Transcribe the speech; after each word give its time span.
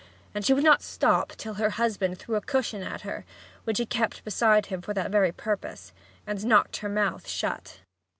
and 0.33 0.43
she 0.43 0.51
would 0.51 0.63
not 0.63 0.81
stop 0.81 1.33
till 1.33 1.53
her 1.53 1.69
husband 1.77 2.17
threw 2.17 2.33
a 2.33 2.41
cushion 2.41 2.81
at 2.81 3.01
her 3.01 3.23
(which 3.65 3.77
he 3.77 3.85
kept 3.85 4.23
beside 4.23 4.65
him 4.65 4.81
for 4.81 4.95
that 4.95 5.11
very 5.11 5.31
purpose) 5.31 5.93
and 6.25 6.43
knocked 6.43 6.77
her 6.77 6.89
mouth 6.89 7.27
shut. 7.27 7.81